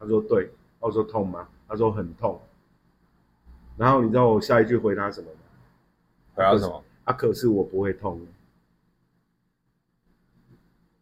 [0.00, 1.46] 他说对，他说痛吗？
[1.68, 2.40] 他说很痛。
[3.76, 5.38] 然后你知道我下一句回答什么吗？
[6.34, 6.82] 回答什么？
[7.04, 8.20] 啊，可是我不会痛。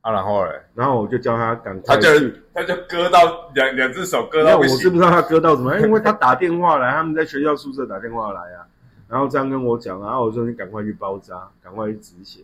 [0.01, 2.09] 啊，然后嘞，然后我就叫他赶他就。
[2.53, 8.67] 他就割到两两只手割到不行，是不知道他割到什么，因为他打电话来，他们在学校宿舍打电话来啊，
[9.07, 12.41] 然后这样跟我讲，然后我说你赶快去包扎，赶快去止血。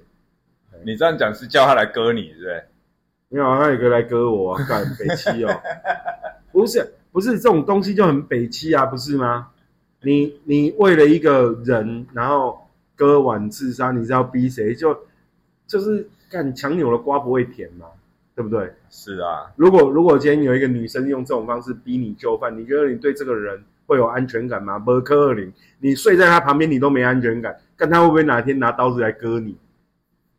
[0.85, 2.65] 你这样讲是叫他来割你，是不对？
[3.31, 5.61] 没有啊，他有个来割我、啊，干 北七哦，
[6.55, 9.49] 不是不是这种东西就很北七啊，不是吗？
[10.03, 14.73] 你你为了一个人，然后割腕自杀，你是要逼谁？
[14.73, 14.97] 就
[15.67, 17.87] 就是干强扭的瓜不会甜嘛，
[18.37, 18.73] 对不对？
[18.89, 24.79] 是啊，如果如果今天有一个女生用这种方式逼你就范，你觉得你对这个人会有安全感吗？
[24.79, 29.57] 不可能，你睡在他旁边你都没安全感，看他会不会哪天拿刀子来割你？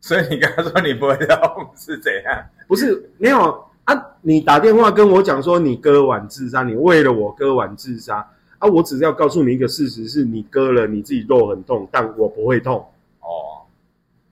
[0.00, 2.46] 所以你刚刚说你不会痛是怎样？
[2.66, 12.78] 不是没有啊，你打电话跟我讲说你割腕自杀，你为了我割腕自杀啊，我只是要告诉你一个事实，是你割了你自己肉很痛，但我不会痛。
[13.20, 13.62] 哦，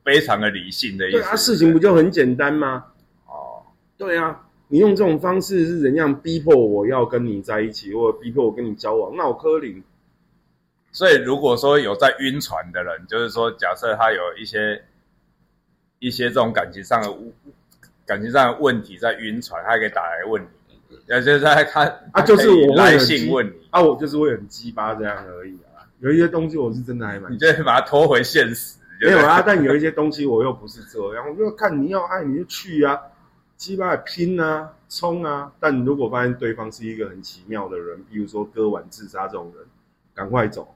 [0.04, 1.18] 非常的理性的意思。
[1.18, 2.84] 对啊，事情不就很简单吗？
[3.26, 3.62] 哦，
[3.96, 9.16] 对啊，你用这种方式是怎样逼迫我要跟你在一起，或者逼迫我跟你交往？
[9.16, 9.82] 那我柯林。
[10.90, 14.84] 所以如果说有在晕船的人，就是说假设他有一些
[15.98, 17.10] 一些这种感情上的
[18.06, 25.82] 感情上的问题在晕船，他可以打来问你，呃，就是他他啊就是我会来信问你，啊，我就是会很鸡巴这样而已啊。
[26.00, 28.78] 有一些东西我是真的还蛮你就会把它拖回现实。
[29.00, 32.98] 没有啊，但有一些东西我又不是这样，我就看你要爱你就去啊，
[33.56, 35.52] 鸡巴拼啊，冲啊。
[35.58, 39.66] 但如果发现对方是一个很奇妙的人，比如说割腕自杀这种人，
[40.14, 40.74] 赶快走，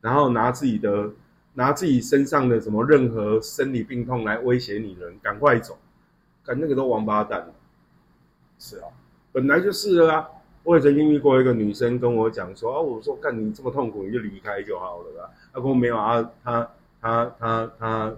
[0.00, 1.10] 然后拿自己的
[1.52, 5.76] 拿自己身上的什么任何生理病痛来威胁你的人，赶快走，
[6.44, 7.52] 干那个都王八蛋。
[8.58, 8.88] 是啊，
[9.32, 10.28] 本来就是啊。
[10.62, 15.30] 我也曾经遇过一个女生跟我讲说啊，我说干你这么痛苦，你就离开就好了啦。
[15.54, 18.14] 她跟我没有啊，她她她她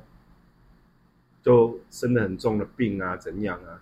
[1.40, 3.80] 就生了很重的病啊，怎样啊？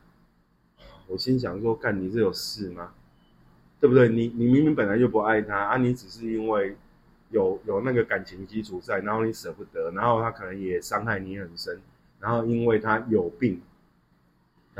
[1.08, 2.92] 我心想说，干你是有事吗？
[3.80, 4.10] 对不对？
[4.10, 6.76] 你你明明本来就不爱他啊，你只是因为
[7.30, 11.80] 有有那个感情基础在，然后你舍不得，然后他可能也伤害你很深，
[12.20, 13.62] 然后因为他有病，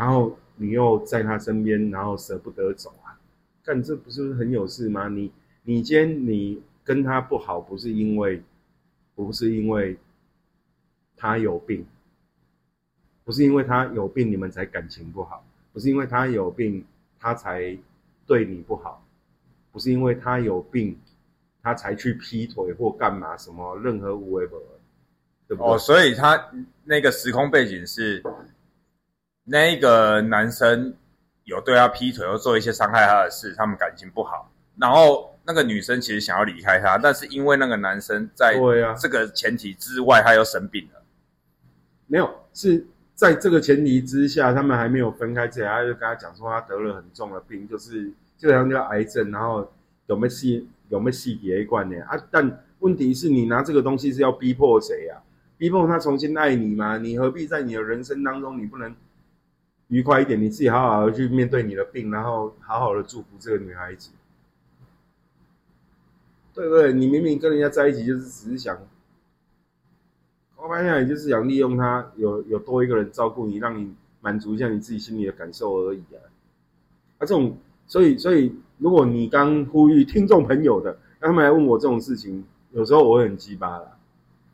[0.01, 3.21] 然后你又在他身边，然后舍不得走啊，
[3.63, 5.09] 干这不是很有事吗？
[5.09, 5.31] 你
[5.63, 8.43] 你今天你跟他不好，不是因为
[9.15, 9.99] 不是因为
[11.19, 11.85] 他有病，
[13.25, 16.83] 不是因为他有病你们才感情不好，不是因为他有病
[17.19, 17.77] 他才
[18.27, 19.05] 对你不好，
[19.71, 20.99] 不是因为他有病
[21.63, 24.57] 他才去劈腿或干嘛什么任何无为不
[25.47, 25.75] 对不对？
[25.75, 26.43] 哦，所以他
[26.85, 28.23] 那个时空背景是
[29.51, 30.95] 那个男生
[31.43, 38.55] 有对他劈腿又做一些伤害他的事，他们感情不好，然后那个女生其实想要离开他，但是因为那个男生在
[38.97, 41.03] 这个前提之外，他又生病了。
[42.07, 42.87] 没有，是
[43.17, 48.05] 在这个前提之下，他们还没有分开之前，他就跟他讲说他得了很重的病，就是
[48.37, 49.69] 基本上叫癌症，然后
[50.07, 52.17] 有没有细有没有细节观念啊？
[52.31, 55.17] 但问题是你拿这个东西是要逼迫谁呀、
[55.59, 56.97] 逼迫他重新爱你吗？
[56.99, 58.95] 你何必在你的人生当中，你不能
[59.91, 60.41] 愉快一点？
[60.41, 64.11] 你自己好好的去面对你的病，然后好好的祝福这个女孩子，
[66.55, 66.93] 对不对？
[66.93, 68.79] 你明明跟人家在一起，就是只是想
[70.57, 76.23] 我发现你就是想利用他有有多一个人照顾你，让你满足一下你自己心里的感受而已啊。
[77.19, 83.97] 啊，这种，所以所以，如果你刚呼吁听众朋友的，让他们来问我这种事情，有时候我很鸡巴啦。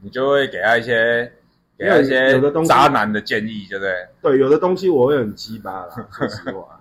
[0.01, 1.33] 你就会给他一些
[1.79, 4.09] 给他一些有的东西渣男的建议，对不对？
[4.23, 6.81] 对，有的东西我会很鸡巴啦， 说实话。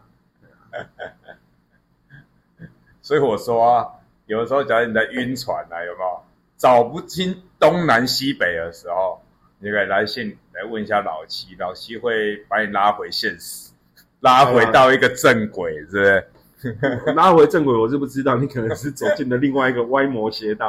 [3.01, 3.87] 所以我说啊，
[4.25, 6.23] 有的时候假如你在晕船啊，有没有
[6.57, 9.21] 找不清东南西北的时候，
[9.59, 13.71] 你可以来信来问一下老七，老七会把你拉回现实，
[14.21, 16.27] 拉回到一个正轨，是不是？
[17.15, 20.67] 拉回正轨，我是不知道，你可能是走进了另外一个歪魔邪道，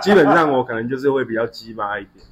[0.00, 2.24] 基本上我可能就是会比较鸡巴一点。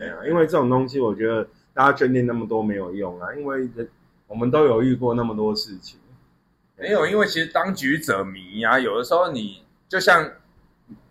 [0.00, 3.88] 对啊，因为这种东西，我觉得大家眷恋那么多没有用啊，因为人
[4.26, 6.00] 我们都有遇过那么多事情。
[6.76, 10.26] 没有，因为其实当局者迷啊，有的时候你就像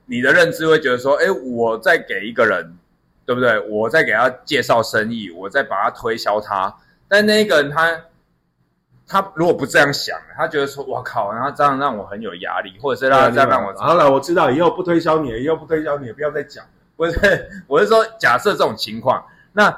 [0.06, 2.76] 你的认知会觉得说，哎，我在给一个人，
[3.26, 3.60] 对不对？
[3.70, 6.76] 我在给他介绍生意，我在把他推销他，
[7.08, 8.02] 但那个人他
[9.08, 16.66] 他如果不这样想，他觉得说，我靠，然后这样让我很有压力，或者是让他这样让我，好了，我知道，以后不推销你，以后不推销你，不要再讲。
[17.00, 19.72] 不是，我是说，假设这种情况，那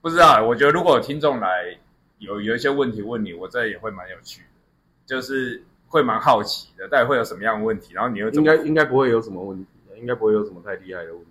[0.00, 1.76] 不知道，我觉得如果有听众来
[2.18, 4.46] 有有一些问题问你，我这也会蛮有趣的，
[5.06, 9.66] 就是会蛮好奇的，到底会有什么样的问题，然后你又应该应该不会有什么问题，
[9.96, 11.30] 应该不会有什么太厉害的问题。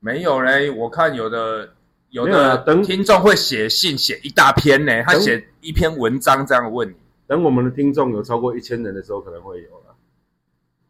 [0.00, 1.74] 没有嘞，我看有的。
[2.08, 6.96] 有的等听众会写信写一大篇呢，他写一篇文章这样问你。
[7.28, 9.94] 等我们的听众有超过一千人的时候，可能会有了。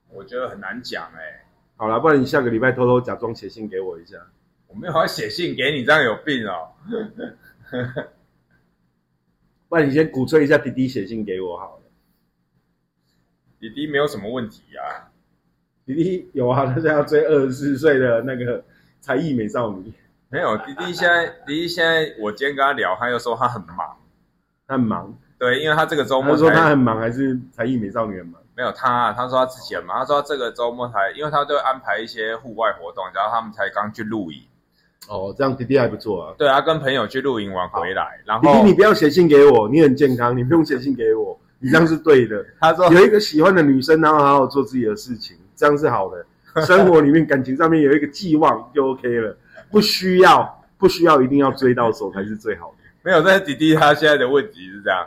[0.08, 1.44] 我觉得很难讲哎。
[1.80, 4.18] 好了，不然你下个礼拜偷偷假装写信给我一下。
[4.66, 6.68] 我没有要写信给你，这样有病哦。
[9.66, 11.82] 不然你先鼓吹一下弟弟写信给我好了。
[13.58, 15.08] 弟弟没有什么问题呀。
[15.86, 18.62] 弟弟有啊，他现在要追二十四岁的那个
[19.00, 19.90] 才艺美少女。
[20.28, 23.96] 没有，弟弟现在，弟弟现在，我今天跟他聊，他又说他很忙，
[24.66, 28.39] 他很忙，对，因为他这个周末，他说他很忙，还是才艺美少女很忙？
[28.60, 34.38] 没有他，他说他之前嘛，他说这个周末才，因为他都安排一些户外活动，然后他们才刚去露营。
[35.08, 36.34] 哦，这样弟弟还不错啊。
[36.36, 42.44] 对啊，跟朋友去露营玩回来，然后弟弟你不要写信给我，你很健康，你不用写信给我，你这样是对的。
[42.60, 46.26] 他说有一个喜欢的女生，然后好好做自己的事情，这样是好的。
[46.66, 49.34] 生活里面感情上面有一个寄望就 OK 了，
[49.70, 50.58] 不需要。
[50.76, 52.76] 不需要一定要追到手才是最好的。
[53.04, 55.06] 没有，但是弟弟他现在的问题是这样，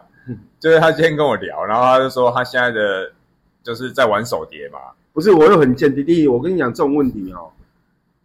[0.60, 3.12] 就是他今天跟我聊，然后他就说他现在的
[3.64, 4.80] 就是在玩手碟嘛。
[5.14, 7.52] 不是，我又很贱，弟弟，我跟你讲这种问题哦，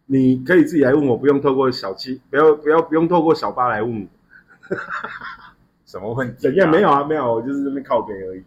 [0.06, 4.76] 你可以自己来问我，不用透过小七，不要不要不用透过小八来问我。
[5.86, 6.42] 什么问题？
[6.42, 6.70] 怎样？
[6.70, 8.44] 没有啊，没有，我就是这边靠边而已。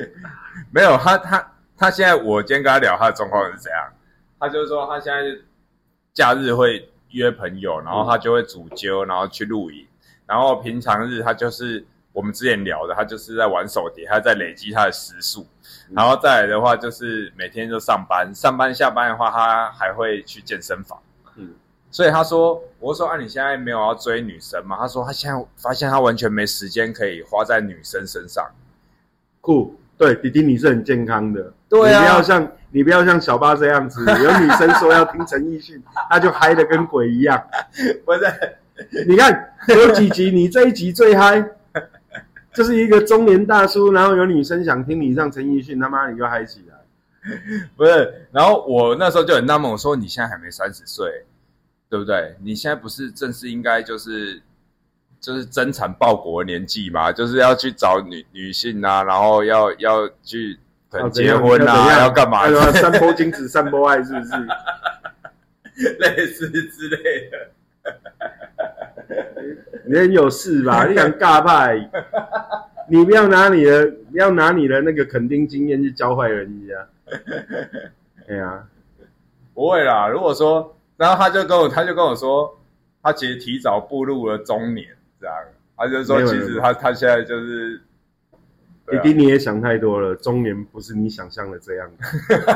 [0.70, 3.92] 没有，他他他现在我今天跟他聊他的状况是怎样，
[4.38, 5.40] 他就是说他现在
[6.12, 6.90] 假日会。
[7.12, 9.86] 约朋友，然后他就会煮酒，然后去露营。
[10.26, 11.82] 然后平常日他就是
[12.18, 15.46] 我们之前聊的，他就是在玩手碟，他在累积他的时速。
[15.94, 20.98] 然后再来的话，就是每天就上班，上班下班的话，他还会去健身房。
[21.36, 21.50] 嗯，
[21.92, 24.76] 所以他说，我说啊，你现在没有要追女生吗？
[24.80, 28.44] 他说他现在发现他完全没时间可以花在女生身上。
[29.40, 32.52] 酷，对，弟弟你是很健康的，对啊，不要像。
[32.70, 37.42] 你不要像小八这样子，有女生说要听陈奕迅，他就嗨的跟鬼一样。
[38.04, 38.20] 不是，
[39.06, 41.42] 你看有几集，你这一集最嗨，
[42.58, 46.74] 就是一个中年大叔，然后有女生想听你唱陈奕迅，他妈你就嗨起来。
[47.76, 51.24] 不是，然后我那时候就很纳闷，我说你现在还没三十岁，
[51.88, 52.34] 对不对？
[52.42, 54.42] 你现在不是正是应该就是
[55.20, 60.58] 就是增产报国年纪嘛，就是要去找女女性啊，然后要要去。
[61.12, 62.48] 结婚啊，要干嘛？
[62.72, 64.32] 散播精子，散播爱，是不是？
[66.00, 67.52] 类似之类的。
[69.86, 70.86] 你很有事吧？
[70.88, 71.90] 你想尬派？
[72.88, 76.86] 你不要拿你的，不要拿你的那个肯定经验去教坏人家。
[78.26, 78.64] 对 呀，
[79.54, 80.08] 不会啦。
[80.08, 82.58] 如果说，然后他就跟我，他就跟我说，
[83.02, 84.88] 他其实提早步入了中年，
[85.20, 85.34] 这样。
[85.76, 87.80] 他就说，其实他他现在就是。
[88.90, 90.14] 弟弟，你也想太多了。
[90.16, 91.90] 中年不是你想象的这样。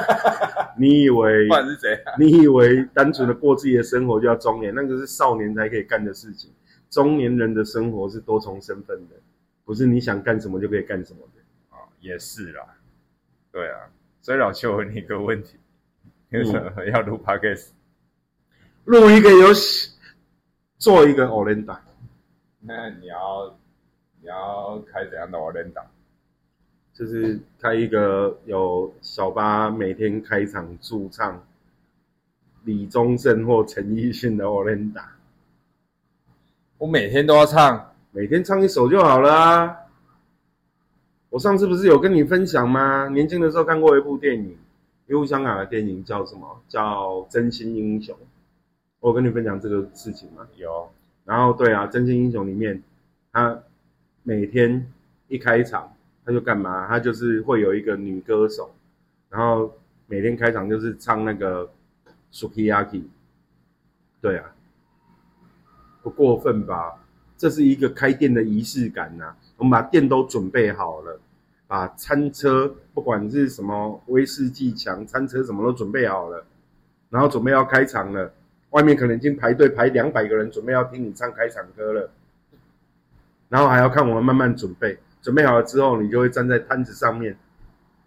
[0.78, 1.44] 你以为？
[1.46, 4.74] 不管是谁，你以为单纯的过自己的生活就叫中年？
[4.74, 6.50] 那个是少年才可以干的事情。
[6.90, 9.16] 中年人的生活是多重身份的，
[9.64, 11.76] 不是你想干什么就可以干什么的。
[11.76, 12.62] 啊，也是啦。
[13.50, 13.80] 对啊，
[14.20, 15.56] 所以老邱问你一个问题：
[16.30, 17.68] 为什么要录 podcast？
[18.84, 19.90] 录一个游戏，
[20.78, 21.80] 做一个 o l e n d a
[22.60, 23.58] 那你要
[24.20, 25.84] 你要开怎样的 o l e n d a
[27.02, 31.44] 就是开一个有小巴每天开场驻唱
[32.62, 35.04] 李宗盛或陈奕迅的《o l e n d a
[36.78, 39.76] 我每天都要唱，每天唱一首就好了啊！
[41.30, 43.08] 我上次不是有跟你分享吗？
[43.08, 44.56] 年轻的时候看过一部电影，
[45.08, 46.62] 一部香港的电影叫什么？
[46.68, 48.14] 叫《真心英雄》。
[49.00, 50.46] 我跟你分享这个事情吗？
[50.54, 50.88] 有。
[51.24, 52.80] 然后对啊，《真心英雄》里面，
[53.32, 53.60] 他
[54.22, 54.86] 每天
[55.26, 55.92] 一开场。
[56.24, 56.86] 他就干嘛？
[56.86, 58.70] 他就是会有一个女歌手，
[59.28, 59.72] 然后
[60.06, 61.66] 每天开场就是唱那个
[62.32, 63.00] 《Sukiyaki》。
[64.20, 64.52] 对啊，
[66.02, 66.98] 不过分吧？
[67.36, 69.34] 这是一个开店的仪式感呐。
[69.56, 71.20] 我们把店都准备好了，
[71.66, 76.44] 把餐车不管是什么威士忌墙餐车什么都准备好了，
[77.10, 78.32] 然后准备要开场了。
[78.70, 82.10] 外面可能已经排队排两百个人，准备要听你唱开场歌了。
[83.48, 84.98] 然后还要看我们慢慢准备。
[85.22, 87.34] 准备好了之后，你就会站在摊子上面，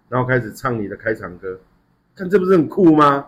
[0.09, 1.57] 然后开始唱你的开场歌。
[2.13, 3.25] 看这不是很酷吗？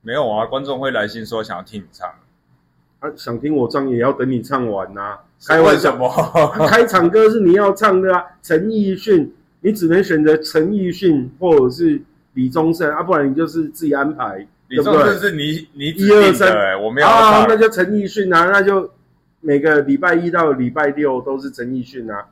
[0.00, 2.08] 没有啊，观众会来信说想要听你唱。
[3.00, 6.66] 啊，想听我唱也要等你唱完呐、开玩笑，为什么？
[6.66, 12.00] 开场歌是你要唱的啊，陈奕迅，你只能选择陈奕迅或者是
[12.32, 18.90] 李宗盛啊，不然你就是自己安排，李宗盛是你你指一二三我没有要啊，唱那就陈奕迅啊，那就
[19.46, 22.28] 每个礼拜一到礼拜六都是陈奕迅啊，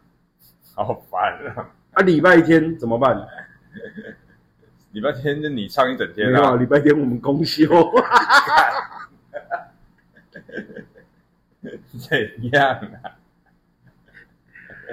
[0.74, 1.70] 好烦啊！
[1.92, 3.16] 啊，礼拜天怎么办？
[4.90, 7.68] 礼拜天就你唱一整天没有啊，啊，礼拜天我们公休，
[11.62, 12.68] 怎样
[13.04, 13.14] 啊？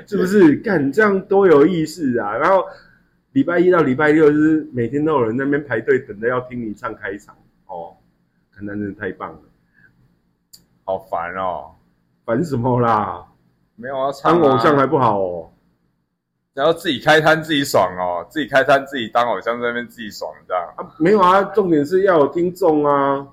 [0.06, 0.56] 是不是？
[0.58, 2.38] 干这样多有意思啊！
[2.38, 2.64] 然后
[3.32, 7.98] 礼拜一到礼拜六就是每天都有人在那边排队等着要听你唱开场哦，
[8.52, 9.42] 看那真的太棒了，
[10.84, 11.72] 好烦哦！
[12.26, 13.26] 烦什么啦？
[13.76, 15.50] 没有啊，当偶像还不好哦。
[16.54, 23.26] 然后自己开摊自己爽哦，自己开摊自己当偶像在那边自己爽这样啊，没有啊，重点是要有听众啊，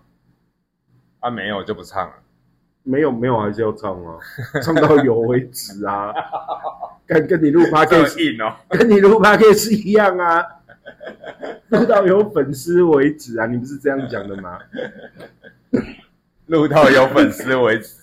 [1.21, 2.15] 啊，没有就不唱了。
[2.85, 4.17] 没有没有还是要唱啊，
[4.63, 6.15] 唱到有为止啊，
[7.07, 9.53] 跟跟你录 p o d 这 c 么 a s 硬哦，跟你录 p o d c a
[9.53, 10.43] s 一样啊，
[11.69, 14.59] 录到有粉丝为止啊，你不是这样讲的吗？
[16.47, 17.95] 录到有粉丝为止。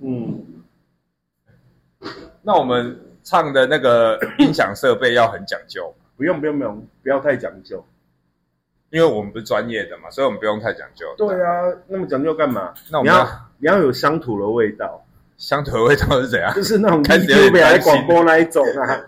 [0.00, 0.44] 对，嗯，
[2.42, 7.84] 那我们唱的那个 音响设备要很讲究，不用不用不用，不要太讲究。
[8.90, 11.06] 因为我们不是专业的嘛，所以我们不用太讲究。
[11.16, 12.74] 对啊，那么讲究干嘛？
[12.90, 15.00] 那我们要你要你要有乡土的味道，
[15.36, 16.52] 乡土的味道是怎样？
[16.54, 19.00] 就是那种开始有 YouTube 在点担心广播那一种啊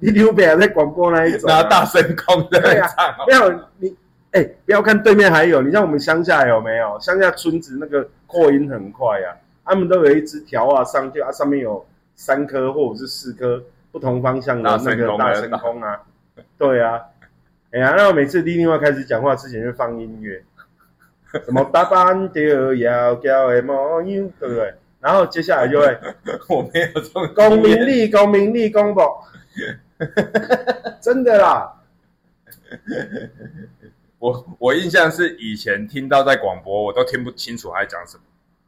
[0.00, 3.24] ，YouTube 在广播那一种、啊，拿大声公在对啊唱哦。
[3.28, 3.96] 没有你，
[4.32, 6.98] 哎、不要看对面还有，你像我们乡下有没有？
[6.98, 11.84] 乡下村子那个扩音很快啊，他们都有一支条啊上去啊，上面有
[12.14, 16.00] 三颗或者是四颗不同方向的那个大公的声空啊，
[16.58, 17.00] 对啊，
[17.72, 20.42] 哎呀，那我每次丽丽要开始讲话之前就放音乐，
[21.44, 24.74] 什么打扮着要叫的模样，对不对？
[25.00, 25.98] 然后接下来就会
[26.48, 29.26] 我没有这么公民力，公民力，公保，
[31.00, 31.80] 真的啦。
[34.18, 38.22] 我我印象是以前听到在广播，我都听不清楚他在讲什么，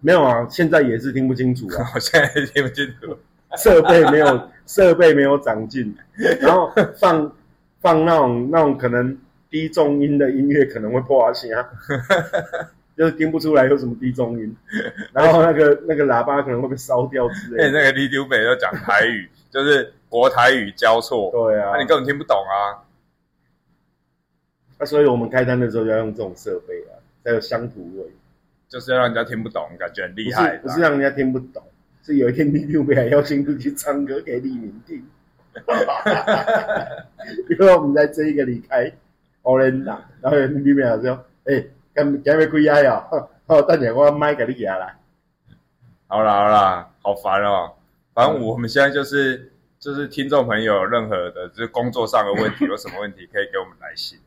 [0.04, 3.16] 没有啊，现在也是听不清楚啊， 我现在听不清楚。
[3.56, 5.96] 设备没有设备没有长进，
[6.40, 7.32] 然后放
[7.80, 9.16] 放那种那种可能
[9.48, 11.48] 低重音的音乐可能会破声，
[12.98, 14.54] 就是听不出来有什么低重音，
[15.12, 17.78] 然后那个那个喇叭可能会被烧掉之哎、类的。
[17.78, 21.70] 那个李丢北都讲台语， 就是国台语交错，对啊。
[21.74, 22.82] 那、，你根本听不懂啊。
[24.78, 28.04] 那所以我们开单的时候就要用这种设备啊，才有乡土味，
[28.74, 30.58] 就是要让人家听不懂，感觉很不厉害是。
[30.62, 31.62] 不是让人家听不懂，
[32.02, 34.96] 是有一天李六北还邀请你去唱歌给李明听，
[37.48, 38.90] 因为我们在这一个离开
[39.44, 39.84] Orange，
[40.20, 41.64] 然后李明说：“哎、
[41.94, 44.96] 今今要几爱哦，哦，等下我麦给你拿来。
[46.08, 47.74] 好啦好啦，好烦哦。
[48.12, 54.23] 反正我们现在就是就是听众朋友有任何的就是工作上的问题， 有什么问题可以给我们来信，对，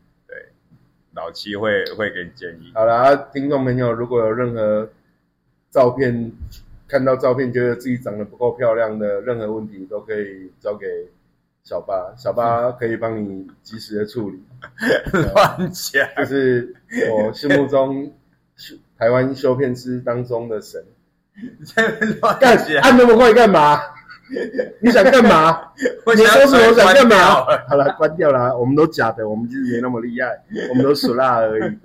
[1.18, 2.72] 老七会会给你建议。
[2.76, 4.88] 好啦，听众朋友如果有任何
[5.72, 6.32] 照片
[6.88, 10.86] 看到照片觉得自己长得不够漂亮的任何问题，都可以交给
[11.63, 14.39] 小巴，小巴可以帮你及时的处理。
[15.34, 16.76] 乱讲，就是
[17.11, 18.13] 我心目中
[18.55, 20.86] 修台湾修片师当中的神。
[21.65, 23.80] 在那边乱干讲，按那么快干嘛？
[24.82, 25.59] 你想干嘛？
[26.15, 26.67] 你说什么？
[26.67, 27.45] 我想干嘛？
[27.69, 30.30] 好了，关掉了，我们都假的，我们其实没那么厉害，
[30.69, 31.78] 我们都属辣而已。